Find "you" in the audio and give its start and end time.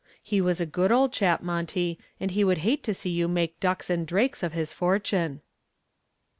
3.11-3.27